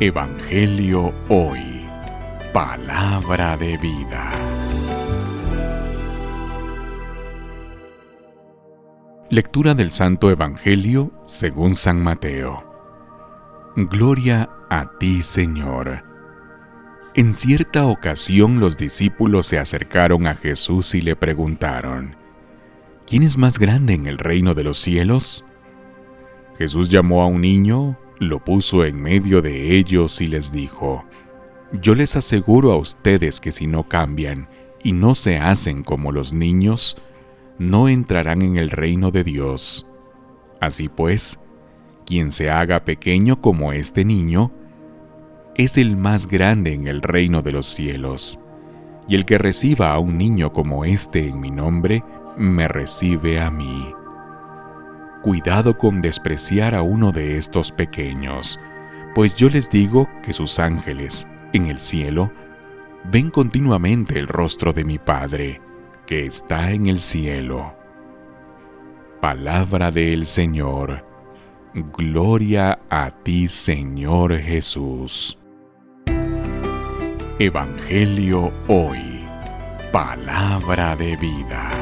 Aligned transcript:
Evangelio 0.00 1.14
Hoy. 1.28 1.86
Palabra 2.52 3.56
de 3.56 3.76
vida. 3.76 4.32
Lectura 9.30 9.74
del 9.74 9.90
Santo 9.92 10.30
Evangelio 10.30 11.12
según 11.24 11.74
San 11.74 12.02
Mateo. 12.02 12.64
Gloria 13.76 14.50
a 14.68 14.98
ti, 14.98 15.22
Señor. 15.22 16.04
En 17.14 17.32
cierta 17.32 17.86
ocasión 17.86 18.58
los 18.58 18.78
discípulos 18.78 19.46
se 19.46 19.58
acercaron 19.58 20.26
a 20.26 20.34
Jesús 20.34 20.94
y 20.94 21.00
le 21.00 21.14
preguntaron, 21.14 22.16
¿quién 23.06 23.22
es 23.22 23.38
más 23.38 23.58
grande 23.58 23.94
en 23.94 24.06
el 24.06 24.18
reino 24.18 24.54
de 24.54 24.64
los 24.64 24.78
cielos? 24.78 25.44
Jesús 26.58 26.88
llamó 26.88 27.22
a 27.22 27.26
un 27.26 27.40
niño, 27.40 27.98
lo 28.22 28.44
puso 28.44 28.84
en 28.84 29.00
medio 29.00 29.42
de 29.42 29.76
ellos 29.76 30.20
y 30.20 30.28
les 30.28 30.52
dijo, 30.52 31.04
Yo 31.80 31.94
les 31.94 32.16
aseguro 32.16 32.72
a 32.72 32.76
ustedes 32.76 33.40
que 33.40 33.52
si 33.52 33.66
no 33.66 33.88
cambian 33.88 34.48
y 34.82 34.92
no 34.92 35.14
se 35.14 35.38
hacen 35.38 35.82
como 35.82 36.12
los 36.12 36.32
niños, 36.32 36.96
no 37.58 37.88
entrarán 37.88 38.42
en 38.42 38.56
el 38.56 38.70
reino 38.70 39.10
de 39.10 39.24
Dios. 39.24 39.86
Así 40.60 40.88
pues, 40.88 41.40
quien 42.06 42.32
se 42.32 42.50
haga 42.50 42.84
pequeño 42.84 43.40
como 43.40 43.72
este 43.72 44.04
niño, 44.04 44.52
es 45.54 45.76
el 45.76 45.96
más 45.96 46.26
grande 46.26 46.72
en 46.72 46.86
el 46.86 47.02
reino 47.02 47.42
de 47.42 47.52
los 47.52 47.66
cielos. 47.66 48.40
Y 49.08 49.16
el 49.16 49.24
que 49.24 49.38
reciba 49.38 49.92
a 49.92 49.98
un 49.98 50.16
niño 50.16 50.52
como 50.52 50.84
este 50.84 51.26
en 51.26 51.40
mi 51.40 51.50
nombre, 51.50 52.02
me 52.36 52.68
recibe 52.68 53.40
a 53.40 53.50
mí 53.50 53.81
cuidado 55.22 55.78
con 55.78 56.02
despreciar 56.02 56.74
a 56.74 56.82
uno 56.82 57.12
de 57.12 57.38
estos 57.38 57.72
pequeños, 57.72 58.60
pues 59.14 59.34
yo 59.36 59.48
les 59.48 59.70
digo 59.70 60.08
que 60.22 60.32
sus 60.32 60.58
ángeles, 60.58 61.26
en 61.52 61.66
el 61.66 61.78
cielo, 61.78 62.30
ven 63.04 63.30
continuamente 63.30 64.18
el 64.18 64.28
rostro 64.28 64.72
de 64.72 64.84
mi 64.84 64.98
Padre, 64.98 65.60
que 66.06 66.26
está 66.26 66.72
en 66.72 66.86
el 66.86 66.98
cielo. 66.98 67.74
Palabra 69.20 69.90
del 69.90 70.26
Señor. 70.26 71.06
Gloria 71.74 72.80
a 72.90 73.10
ti, 73.10 73.48
Señor 73.48 74.36
Jesús. 74.38 75.38
Evangelio 77.38 78.52
hoy. 78.68 79.24
Palabra 79.92 80.96
de 80.96 81.16
vida. 81.16 81.81